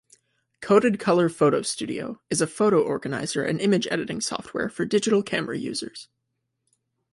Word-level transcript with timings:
CodedColor 0.63 1.29
PhotoStudio 1.29 2.17
is 2.31 2.41
a 2.41 2.47
photo 2.47 2.81
organizer 2.81 3.43
and 3.43 3.61
image 3.61 3.87
editing 3.91 4.19
software 4.19 4.67
for 4.67 4.83
digital 4.83 5.21
camera 5.21 5.59
users. 5.59 6.07